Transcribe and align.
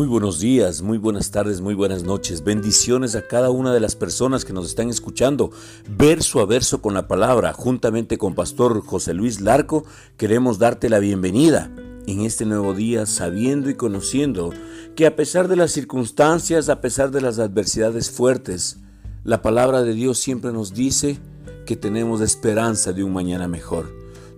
Muy 0.00 0.08
buenos 0.08 0.40
días, 0.40 0.80
muy 0.80 0.96
buenas 0.96 1.30
tardes, 1.30 1.60
muy 1.60 1.74
buenas 1.74 2.04
noches. 2.04 2.42
Bendiciones 2.42 3.14
a 3.16 3.28
cada 3.28 3.50
una 3.50 3.74
de 3.74 3.80
las 3.80 3.96
personas 3.96 4.46
que 4.46 4.54
nos 4.54 4.64
están 4.64 4.88
escuchando, 4.88 5.50
verso 5.90 6.40
a 6.40 6.46
verso 6.46 6.80
con 6.80 6.94
la 6.94 7.06
palabra. 7.06 7.52
Juntamente 7.52 8.16
con 8.16 8.34
Pastor 8.34 8.80
José 8.80 9.12
Luis 9.12 9.42
Larco, 9.42 9.84
queremos 10.16 10.58
darte 10.58 10.88
la 10.88 11.00
bienvenida 11.00 11.70
en 12.06 12.22
este 12.22 12.46
nuevo 12.46 12.72
día, 12.72 13.04
sabiendo 13.04 13.68
y 13.68 13.74
conociendo 13.74 14.54
que 14.96 15.04
a 15.04 15.16
pesar 15.16 15.48
de 15.48 15.56
las 15.56 15.70
circunstancias, 15.72 16.70
a 16.70 16.80
pesar 16.80 17.10
de 17.10 17.20
las 17.20 17.38
adversidades 17.38 18.10
fuertes, 18.10 18.78
la 19.22 19.42
palabra 19.42 19.82
de 19.82 19.92
Dios 19.92 20.16
siempre 20.16 20.50
nos 20.50 20.72
dice 20.72 21.18
que 21.66 21.76
tenemos 21.76 22.22
esperanza 22.22 22.94
de 22.94 23.04
un 23.04 23.12
mañana 23.12 23.48
mejor. 23.48 23.94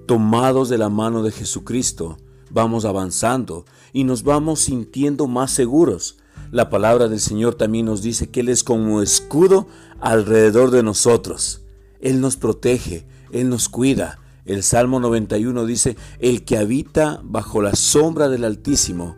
Tomados 0.08 0.68
de 0.68 0.78
la 0.78 0.88
mano 0.88 1.22
de 1.22 1.30
Jesucristo, 1.30 2.16
vamos 2.52 2.84
avanzando 2.84 3.64
y 3.92 4.04
nos 4.04 4.22
vamos 4.22 4.60
sintiendo 4.60 5.26
más 5.26 5.50
seguros. 5.50 6.18
La 6.50 6.68
palabra 6.70 7.08
del 7.08 7.20
Señor 7.20 7.54
también 7.54 7.86
nos 7.86 8.02
dice 8.02 8.30
que 8.30 8.40
Él 8.40 8.48
es 8.48 8.62
como 8.62 9.02
escudo 9.02 9.66
alrededor 10.00 10.70
de 10.70 10.82
nosotros. 10.82 11.62
Él 12.00 12.20
nos 12.20 12.36
protege, 12.36 13.06
Él 13.32 13.48
nos 13.48 13.68
cuida. 13.68 14.18
El 14.44 14.62
Salmo 14.62 15.00
91 15.00 15.64
dice, 15.66 15.96
el 16.18 16.44
que 16.44 16.58
habita 16.58 17.20
bajo 17.22 17.62
la 17.62 17.74
sombra 17.74 18.28
del 18.28 18.44
Altísimo, 18.44 19.16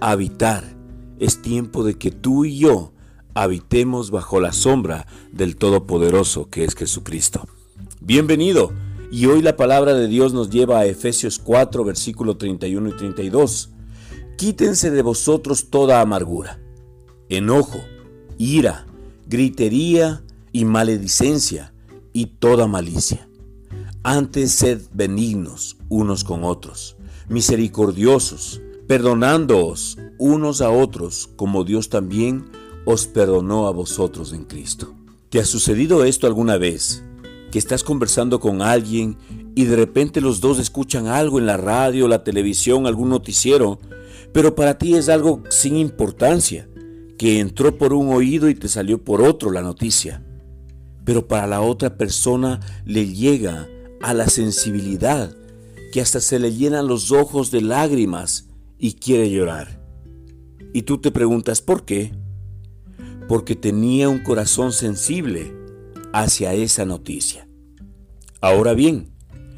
habitar. 0.00 0.64
Es 1.20 1.40
tiempo 1.42 1.84
de 1.84 1.94
que 1.94 2.10
tú 2.10 2.44
y 2.44 2.58
yo 2.58 2.92
habitemos 3.34 4.10
bajo 4.10 4.40
la 4.40 4.52
sombra 4.52 5.06
del 5.30 5.56
Todopoderoso 5.56 6.48
que 6.50 6.64
es 6.64 6.74
Jesucristo. 6.74 7.46
Bienvenido 8.00 8.72
y 9.14 9.26
hoy 9.26 9.42
la 9.42 9.56
palabra 9.56 9.94
de 9.94 10.08
Dios 10.08 10.32
nos 10.32 10.50
lleva 10.50 10.80
a 10.80 10.86
Efesios 10.86 11.38
4, 11.38 11.84
versículo 11.84 12.36
31 12.36 12.88
y 12.88 12.92
32. 12.96 13.70
Quítense 14.36 14.90
de 14.90 15.02
vosotros 15.02 15.70
toda 15.70 16.00
amargura, 16.00 16.60
enojo, 17.28 17.78
ira, 18.38 18.86
gritería 19.28 20.24
y 20.50 20.64
maledicencia 20.64 21.72
y 22.12 22.26
toda 22.26 22.66
malicia. 22.66 23.28
Antes 24.02 24.50
sed 24.50 24.82
benignos 24.92 25.76
unos 25.88 26.24
con 26.24 26.42
otros, 26.42 26.96
misericordiosos, 27.28 28.62
perdonándoos 28.88 29.96
unos 30.18 30.60
a 30.60 30.70
otros, 30.70 31.30
como 31.36 31.62
Dios 31.62 31.88
también 31.88 32.46
os 32.84 33.06
perdonó 33.06 33.68
a 33.68 33.70
vosotros 33.70 34.32
en 34.32 34.44
Cristo. 34.44 34.92
¿Te 35.28 35.38
ha 35.38 35.44
sucedido 35.44 36.02
esto 36.02 36.26
alguna 36.26 36.58
vez? 36.58 37.04
Que 37.54 37.60
estás 37.60 37.84
conversando 37.84 38.40
con 38.40 38.62
alguien 38.62 39.16
y 39.54 39.66
de 39.66 39.76
repente 39.76 40.20
los 40.20 40.40
dos 40.40 40.58
escuchan 40.58 41.06
algo 41.06 41.38
en 41.38 41.46
la 41.46 41.56
radio, 41.56 42.08
la 42.08 42.24
televisión, 42.24 42.84
algún 42.84 43.10
noticiero, 43.10 43.78
pero 44.32 44.56
para 44.56 44.76
ti 44.76 44.96
es 44.96 45.08
algo 45.08 45.40
sin 45.50 45.76
importancia, 45.76 46.68
que 47.16 47.38
entró 47.38 47.78
por 47.78 47.92
un 47.92 48.12
oído 48.12 48.48
y 48.48 48.56
te 48.56 48.66
salió 48.66 49.04
por 49.04 49.22
otro 49.22 49.52
la 49.52 49.62
noticia. 49.62 50.26
Pero 51.04 51.28
para 51.28 51.46
la 51.46 51.60
otra 51.60 51.96
persona 51.96 52.58
le 52.84 53.06
llega 53.06 53.68
a 54.02 54.14
la 54.14 54.26
sensibilidad 54.26 55.32
que 55.92 56.00
hasta 56.00 56.20
se 56.20 56.40
le 56.40 56.52
llenan 56.52 56.88
los 56.88 57.12
ojos 57.12 57.52
de 57.52 57.60
lágrimas 57.60 58.48
y 58.80 58.94
quiere 58.94 59.30
llorar. 59.30 59.80
Y 60.72 60.82
tú 60.82 60.98
te 60.98 61.12
preguntas, 61.12 61.62
¿por 61.62 61.84
qué? 61.84 62.10
Porque 63.28 63.54
tenía 63.54 64.08
un 64.08 64.24
corazón 64.24 64.72
sensible 64.72 65.54
hacia 66.12 66.52
esa 66.52 66.84
noticia. 66.84 67.43
Ahora 68.44 68.74
bien, 68.74 69.10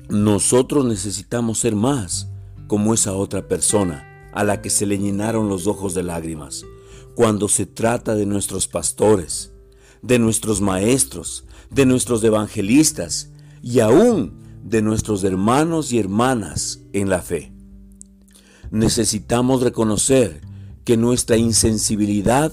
nosotros 0.08 0.84
necesitamos 0.84 1.58
ser 1.58 1.74
más 1.74 2.28
como 2.68 2.94
esa 2.94 3.14
otra 3.14 3.48
persona 3.48 4.30
a 4.32 4.44
la 4.44 4.62
que 4.62 4.70
se 4.70 4.86
le 4.86 4.96
llenaron 4.96 5.48
los 5.48 5.66
ojos 5.66 5.92
de 5.92 6.04
lágrimas 6.04 6.64
cuando 7.16 7.48
se 7.48 7.66
trata 7.66 8.14
de 8.14 8.26
nuestros 8.26 8.68
pastores, 8.68 9.50
de 10.02 10.20
nuestros 10.20 10.60
maestros, 10.60 11.46
de 11.68 11.84
nuestros 11.84 12.22
evangelistas 12.22 13.32
y 13.60 13.80
aún 13.80 14.34
de 14.62 14.82
nuestros 14.82 15.24
hermanos 15.24 15.90
y 15.90 15.98
hermanas 15.98 16.78
en 16.92 17.08
la 17.08 17.22
fe. 17.22 17.52
Necesitamos 18.70 19.62
reconocer 19.62 20.42
que 20.84 20.96
nuestra 20.96 21.36
insensibilidad 21.36 22.52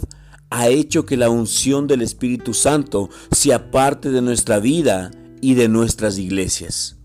ha 0.50 0.68
hecho 0.70 1.06
que 1.06 1.16
la 1.16 1.30
unción 1.30 1.86
del 1.86 2.02
Espíritu 2.02 2.56
Santo 2.56 3.12
sea 3.30 3.70
parte 3.70 4.10
de 4.10 4.24
nuestra 4.24 4.58
vida 4.58 5.12
y 5.44 5.56
de 5.56 5.68
nuestras 5.68 6.18
iglesias. 6.18 6.96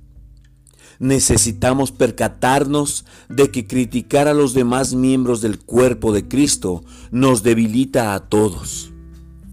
Necesitamos 1.01 1.91
percatarnos 1.91 3.05
de 3.29 3.51
que 3.51 3.67
criticar 3.67 4.29
a 4.29 4.35
los 4.35 4.55
demás 4.55 4.95
miembros 4.95 5.41
del 5.41 5.59
cuerpo 5.59 6.13
de 6.13 6.29
Cristo 6.29 6.85
nos 7.11 7.43
debilita 7.43 8.15
a 8.15 8.29
todos. 8.29 8.93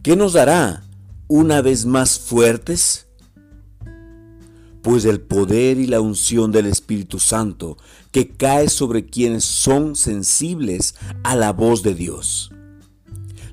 ¿Qué 0.04 0.16
nos 0.16 0.34
dará 0.34 0.84
una 1.28 1.62
vez 1.64 1.88
más 1.88 2.20
fuertes? 2.20 3.08
Pues 4.84 5.06
el 5.06 5.20
poder 5.20 5.80
y 5.80 5.88
la 5.88 6.00
unción 6.00 6.52
del 6.52 6.68
Espíritu 6.68 7.18
Santo 7.18 7.78
que 8.12 8.30
cae 8.30 8.70
sobre 8.70 9.08
quienes 9.08 9.44
son 9.44 9.96
sensibles 9.96 10.94
a 11.24 11.36
la 11.36 11.52
voz 11.54 11.82
de 11.82 11.96
Dios 11.96 12.52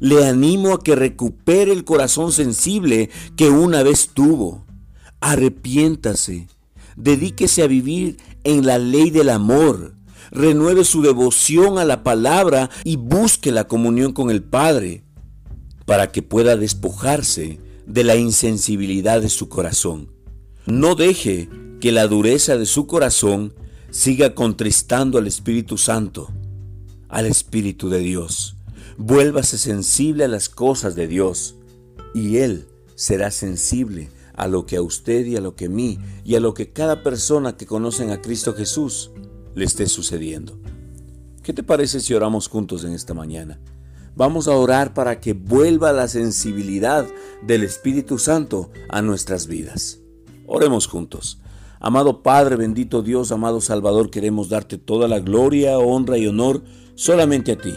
le 0.02 0.26
animo 0.26 0.74
a 0.74 0.82
que 0.82 0.96
recupere 0.96 1.70
el 1.70 1.84
corazón 1.84 2.32
sensible 2.32 3.08
que 3.36 3.50
una 3.50 3.84
vez 3.84 4.10
tuvo. 4.12 4.64
Arrepiéntase, 5.22 6.48
dedíquese 6.96 7.62
a 7.62 7.68
vivir 7.68 8.16
en 8.42 8.66
la 8.66 8.78
ley 8.78 9.10
del 9.10 9.28
amor, 9.28 9.94
renueve 10.32 10.82
su 10.82 11.00
devoción 11.00 11.78
a 11.78 11.84
la 11.84 12.02
palabra 12.02 12.70
y 12.82 12.96
busque 12.96 13.52
la 13.52 13.68
comunión 13.68 14.14
con 14.14 14.30
el 14.30 14.42
Padre, 14.42 15.04
para 15.86 16.10
que 16.10 16.22
pueda 16.22 16.56
despojarse 16.56 17.60
de 17.86 18.02
la 18.02 18.16
insensibilidad 18.16 19.22
de 19.22 19.28
su 19.28 19.48
corazón. 19.48 20.10
No 20.66 20.96
deje 20.96 21.48
que 21.80 21.92
la 21.92 22.08
dureza 22.08 22.56
de 22.56 22.66
su 22.66 22.88
corazón 22.88 23.54
siga 23.92 24.34
contristando 24.34 25.18
al 25.18 25.28
Espíritu 25.28 25.78
Santo, 25.78 26.32
al 27.08 27.26
Espíritu 27.26 27.90
de 27.90 28.00
Dios. 28.00 28.56
Vuélvase 28.96 29.56
sensible 29.56 30.24
a 30.24 30.28
las 30.28 30.48
cosas 30.48 30.96
de 30.96 31.06
Dios 31.06 31.54
y 32.12 32.38
Él 32.38 32.66
será 32.96 33.30
sensible 33.30 34.08
a 34.34 34.48
lo 34.48 34.66
que 34.66 34.76
a 34.76 34.82
usted 34.82 35.26
y 35.26 35.36
a 35.36 35.40
lo 35.40 35.54
que 35.54 35.66
a 35.66 35.68
mí 35.68 35.98
y 36.24 36.34
a 36.34 36.40
lo 36.40 36.54
que 36.54 36.72
cada 36.72 37.02
persona 37.02 37.56
que 37.56 37.66
conocen 37.66 38.10
a 38.10 38.20
Cristo 38.20 38.54
Jesús 38.54 39.10
le 39.54 39.64
esté 39.64 39.86
sucediendo. 39.86 40.58
¿Qué 41.42 41.52
te 41.52 41.62
parece 41.62 42.00
si 42.00 42.14
oramos 42.14 42.48
juntos 42.48 42.84
en 42.84 42.92
esta 42.92 43.14
mañana? 43.14 43.60
Vamos 44.14 44.46
a 44.46 44.56
orar 44.56 44.94
para 44.94 45.20
que 45.20 45.32
vuelva 45.32 45.92
la 45.92 46.06
sensibilidad 46.06 47.06
del 47.46 47.62
Espíritu 47.64 48.18
Santo 48.18 48.70
a 48.88 49.02
nuestras 49.02 49.46
vidas. 49.46 50.00
Oremos 50.46 50.86
juntos. 50.86 51.40
Amado 51.80 52.22
Padre, 52.22 52.56
bendito 52.56 53.02
Dios, 53.02 53.32
amado 53.32 53.60
Salvador, 53.60 54.10
queremos 54.10 54.48
darte 54.48 54.78
toda 54.78 55.08
la 55.08 55.18
gloria, 55.18 55.78
honra 55.78 56.18
y 56.18 56.26
honor 56.26 56.62
solamente 56.94 57.52
a 57.52 57.58
ti 57.58 57.74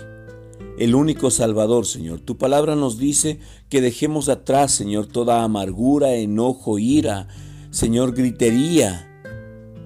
el 0.78 0.96
único 0.96 1.31
Salvador, 1.31 1.86
Señor. 1.86 2.19
Tu 2.19 2.38
palabra 2.38 2.75
nos 2.75 2.97
dice 2.97 3.40
que 3.69 3.81
dejemos 3.81 4.30
atrás, 4.30 4.72
Señor, 4.72 5.08
toda 5.08 5.44
amargura, 5.44 6.16
enojo, 6.16 6.80
ira, 6.80 7.28
Señor, 7.72 8.13
gritería, 8.13 9.12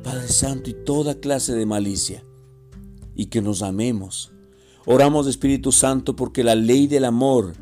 Padre 0.04 0.28
Santo, 0.28 0.70
y 0.70 0.74
toda 0.74 1.20
clase 1.20 1.54
de 1.54 1.66
malicia, 1.66 2.24
y 3.16 3.28
que 3.28 3.42
nos 3.42 3.62
amemos. 3.62 4.32
Oramos, 4.86 5.28
Espíritu 5.28 5.72
Santo, 5.72 6.16
porque 6.16 6.44
la 6.44 6.56
ley 6.56 6.88
del 6.88 7.06
amor 7.06 7.54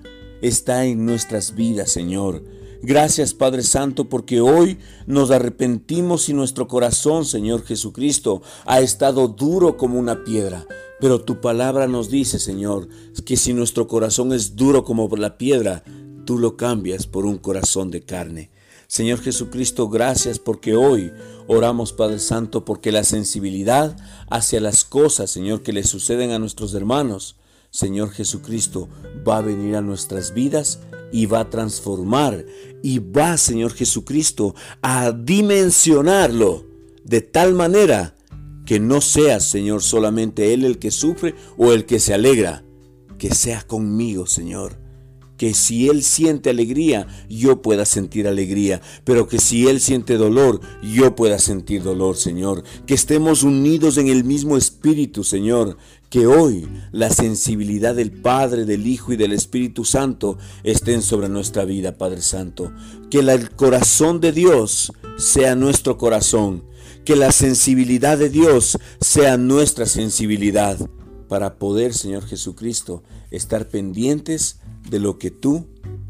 está 0.42 0.86
en 0.86 1.06
nuestras 1.06 1.56
vidas, 1.56 1.92
Señor. 1.92 2.44
Gracias 2.82 3.34
Padre 3.34 3.64
Santo 3.64 4.08
porque 4.08 4.40
hoy 4.40 4.78
nos 5.08 5.32
arrepentimos 5.32 6.30
y 6.30 6.34
nuestro 6.34 6.68
corazón, 6.68 7.26
Señor 7.26 7.64
Jesucristo, 7.64 8.44
ha 8.66 8.82
estado 8.82 9.28
duro 9.28 9.78
como 9.78 9.98
una 9.98 10.24
piedra. 10.24 10.66
Pero 11.00 11.22
tu 11.22 11.42
palabra 11.42 11.88
nos 11.88 12.10
dice, 12.10 12.40
Señor, 12.40 12.88
que 13.26 13.38
si 13.38 13.54
nuestro 13.54 13.88
corazón 13.88 14.34
es 14.34 14.56
duro 14.56 14.84
como 14.84 15.08
la 15.16 15.38
piedra, 15.38 15.84
tú 16.26 16.40
lo 16.40 16.58
cambias 16.58 17.08
por 17.08 17.26
un 17.26 17.38
corazón 17.38 17.92
de 17.92 18.02
carne. 18.02 18.50
Señor 18.88 19.20
Jesucristo, 19.20 19.90
gracias 19.90 20.40
porque 20.40 20.76
hoy 20.76 21.12
oramos, 21.48 21.92
Padre 21.92 22.20
Santo, 22.20 22.64
porque 22.64 22.92
la 22.92 23.04
sensibilidad 23.04 23.98
hacia 24.30 24.62
las 24.62 24.86
cosas, 24.86 25.30
Señor, 25.30 25.62
que 25.62 25.74
le 25.74 25.84
suceden 25.84 26.32
a 26.32 26.40
nuestros 26.40 26.74
hermanos, 26.74 27.36
Señor 27.70 28.12
Jesucristo, 28.12 28.88
va 29.28 29.38
a 29.38 29.42
venir 29.42 29.76
a 29.76 29.82
nuestras 29.82 30.34
vidas 30.34 30.80
y 31.12 31.26
va 31.26 31.42
a 31.42 31.50
transformar 31.50 32.46
y 32.82 33.00
va, 33.00 33.38
Señor 33.38 33.74
Jesucristo, 33.74 34.56
a 34.82 35.12
dimensionarlo 35.12 36.66
de 37.04 37.22
tal 37.22 37.54
manera 37.54 38.16
que 38.68 38.82
no 38.82 39.00
sea, 39.00 39.40
Señor, 39.40 39.82
solamente 39.82 40.54
Él 40.54 40.66
el 40.66 40.78
que 40.78 40.92
sufre 40.92 41.34
o 41.58 41.72
el 41.72 41.86
que 41.86 42.02
se 42.02 42.14
alegra, 42.14 42.66
que 43.18 43.34
sea 43.34 43.64
conmigo, 43.64 44.28
Señor, 44.28 44.78
que 45.38 45.54
si 45.54 45.88
Él 45.88 46.04
siente 46.04 46.50
alegría, 46.50 47.08
yo 47.30 47.62
pueda 47.62 47.86
sentir 47.86 48.28
alegría, 48.28 48.82
pero 49.06 49.30
que 49.30 49.40
si 49.40 49.68
Él 49.70 49.80
siente 49.80 50.18
dolor, 50.18 50.60
yo 50.84 51.16
pueda 51.16 51.40
sentir 51.40 51.82
dolor, 51.82 52.18
Señor. 52.18 52.64
Que 52.86 52.94
estemos 52.94 53.44
unidos 53.44 53.98
en 53.98 54.10
el 54.10 54.26
mismo 54.26 54.58
espíritu, 54.58 55.24
Señor. 55.24 55.78
Que 56.10 56.28
hoy 56.28 56.68
la 56.92 57.10
sensibilidad 57.10 57.96
del 57.96 58.12
Padre, 58.12 58.66
del 58.66 58.86
Hijo 58.86 59.14
y 59.14 59.16
del 59.16 59.32
Espíritu 59.32 59.86
Santo 59.86 60.38
estén 60.64 61.02
sobre 61.02 61.30
nuestra 61.30 61.64
vida, 61.64 61.98
Padre 61.98 62.22
Santo. 62.22 62.74
Que 63.10 63.20
el 63.20 63.52
corazón 63.52 64.20
de 64.20 64.34
Dios 64.34 64.92
sea 65.18 65.56
nuestro 65.56 65.98
corazón. 65.98 66.67
Que 67.08 67.16
la 67.16 67.32
sensibilidad 67.32 68.18
de 68.18 68.30
Dios 68.30 68.78
sea 69.00 69.38
nuestra 69.38 69.86
sensibilidad 69.86 70.78
para 71.30 71.58
poder, 71.58 71.94
Señor 71.94 72.26
Jesucristo, 72.26 73.02
estar 73.32 73.70
pendientes 73.70 74.60
de 74.90 75.00
lo 75.00 75.18
que 75.18 75.32
tú 75.32 75.68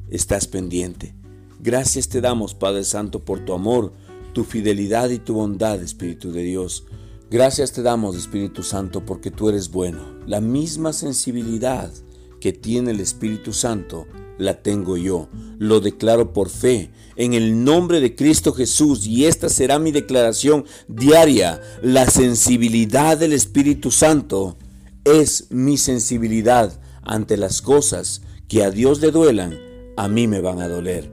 estás 0.09 0.47
pendiente. 0.47 1.13
Gracias 1.59 2.09
te 2.09 2.19
damos, 2.19 2.55
Padre 2.55 2.83
Santo, 2.83 3.23
por 3.23 3.45
tu 3.45 3.53
amor, 3.53 3.93
tu 4.33 4.43
fidelidad 4.43 5.11
y 5.11 5.19
tu 5.19 5.35
bondad, 5.35 5.83
Espíritu 5.83 6.31
de 6.31 6.41
Dios. 6.41 6.85
Gracias 7.29 7.73
te 7.73 7.83
damos, 7.83 8.15
Espíritu 8.15 8.63
Santo, 8.63 9.05
porque 9.05 9.29
tú 9.29 9.49
eres 9.49 9.69
bueno. 9.69 9.99
La 10.25 10.41
misma 10.41 10.93
sensibilidad 10.93 11.91
que 12.39 12.53
tiene 12.53 12.91
el 12.91 12.99
Espíritu 12.99 13.53
Santo, 13.53 14.07
la 14.37 14.61
tengo 14.61 14.97
yo. 14.97 15.29
Lo 15.57 15.79
declaro 15.79 16.33
por 16.33 16.49
fe, 16.49 16.91
en 17.15 17.33
el 17.33 17.63
nombre 17.63 17.99
de 17.99 18.15
Cristo 18.15 18.53
Jesús, 18.53 19.07
y 19.07 19.25
esta 19.25 19.49
será 19.49 19.79
mi 19.79 19.91
declaración 19.91 20.65
diaria. 20.87 21.61
La 21.81 22.09
sensibilidad 22.09 23.17
del 23.17 23.33
Espíritu 23.33 23.91
Santo 23.91 24.57
es 25.03 25.47
mi 25.49 25.77
sensibilidad 25.77 26.79
ante 27.01 27.37
las 27.37 27.61
cosas 27.61 28.21
que 28.47 28.63
a 28.63 28.71
Dios 28.71 29.01
le 29.01 29.11
duelan, 29.11 29.57
a 29.95 30.07
mí 30.07 30.27
me 30.27 30.41
van 30.41 30.61
a 30.61 30.67
doler. 30.67 31.11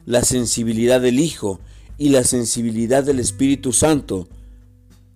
la 0.07 0.23
sensibilidad 0.23 0.99
del 0.99 1.19
Hijo 1.19 1.59
y 1.99 2.09
la 2.09 2.23
sensibilidad 2.23 3.03
del 3.03 3.19
Espíritu 3.19 3.71
Santo 3.73 4.27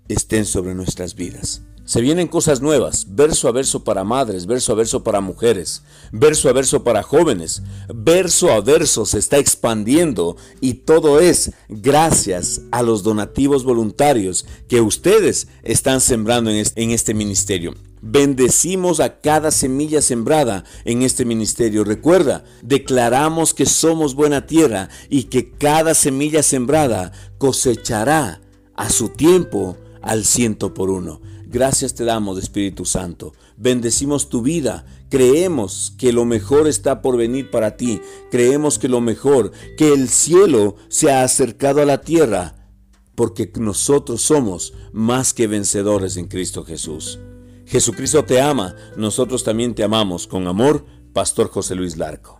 estén 0.07 0.45
sobre 0.45 0.75
nuestras 0.75 1.15
vidas. 1.15 1.63
Se 1.89 2.01
vienen 2.01 2.27
cosas 2.27 2.61
nuevas, 2.61 3.07
verso 3.15 3.47
a 3.47 3.51
verso 3.51 3.83
para 3.83 4.03
madres, 4.03 4.45
verso 4.45 4.73
a 4.73 4.75
verso 4.75 5.03
para 5.03 5.21
mujeres, 5.21 5.81
verso 6.11 6.47
a 6.47 6.53
verso 6.53 6.83
para 6.83 7.01
jóvenes, 7.01 7.63
verso 7.91 8.51
a 8.51 8.61
verso 8.61 9.07
se 9.07 9.17
está 9.17 9.39
expandiendo 9.39 10.37
y 10.61 10.75
todo 10.75 11.19
es 11.19 11.51
gracias 11.67 12.61
a 12.69 12.83
los 12.83 13.01
donativos 13.01 13.63
voluntarios 13.63 14.45
que 14.67 14.81
ustedes 14.81 15.47
están 15.63 15.99
sembrando 15.99 16.51
en 16.51 16.91
este 16.91 17.15
ministerio. 17.15 17.73
Bendecimos 18.03 18.99
a 18.99 19.19
cada 19.19 19.49
semilla 19.49 20.03
sembrada 20.03 20.65
en 20.85 21.01
este 21.01 21.25
ministerio. 21.25 21.83
Recuerda, 21.83 22.43
declaramos 22.61 23.55
que 23.55 23.65
somos 23.65 24.13
buena 24.13 24.45
tierra 24.45 24.89
y 25.09 25.23
que 25.23 25.49
cada 25.49 25.95
semilla 25.95 26.43
sembrada 26.43 27.13
cosechará 27.39 28.41
a 28.75 28.91
su 28.91 29.09
tiempo 29.09 29.75
al 30.03 30.23
ciento 30.23 30.75
por 30.75 30.91
uno. 30.91 31.27
Gracias 31.51 31.95
te 31.95 32.05
damos, 32.05 32.37
Espíritu 32.37 32.85
Santo. 32.85 33.33
Bendecimos 33.57 34.29
tu 34.29 34.43
vida. 34.43 34.85
Creemos 35.09 35.95
que 35.97 36.13
lo 36.13 36.23
mejor 36.23 36.67
está 36.67 37.01
por 37.01 37.17
venir 37.17 37.49
para 37.49 37.75
ti. 37.75 38.01
Creemos 38.29 38.77
que 38.77 38.87
lo 38.87 39.01
mejor, 39.01 39.51
que 39.75 39.91
el 39.91 40.09
cielo 40.09 40.75
se 40.89 41.11
ha 41.11 41.23
acercado 41.23 41.81
a 41.81 41.85
la 41.85 42.01
tierra, 42.01 42.67
porque 43.15 43.51
nosotros 43.59 44.21
somos 44.21 44.73
más 44.93 45.33
que 45.33 45.47
vencedores 45.47 46.17
en 46.17 46.27
Cristo 46.27 46.63
Jesús. 46.63 47.17
Jesucristo 47.65 48.23
te 48.23 48.39
ama, 48.39 48.75
nosotros 48.95 49.43
también 49.43 49.73
te 49.73 49.83
amamos. 49.83 50.27
Con 50.27 50.45
amor, 50.47 50.85
Pastor 51.13 51.49
José 51.49 51.73
Luis 51.73 51.97
Larco. 51.97 52.38